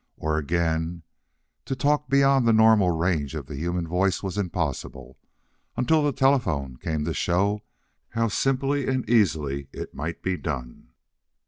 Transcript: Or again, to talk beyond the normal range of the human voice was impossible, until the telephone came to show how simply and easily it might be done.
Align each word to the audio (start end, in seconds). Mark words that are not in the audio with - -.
Or 0.17 0.39
again, 0.39 1.03
to 1.65 1.75
talk 1.75 2.09
beyond 2.09 2.47
the 2.47 2.53
normal 2.53 2.89
range 2.89 3.35
of 3.35 3.45
the 3.45 3.55
human 3.55 3.87
voice 3.87 4.23
was 4.23 4.35
impossible, 4.35 5.19
until 5.77 6.01
the 6.01 6.11
telephone 6.11 6.77
came 6.77 7.05
to 7.05 7.13
show 7.13 7.61
how 8.09 8.27
simply 8.29 8.87
and 8.87 9.07
easily 9.07 9.67
it 9.71 9.93
might 9.93 10.23
be 10.23 10.37
done. 10.37 10.89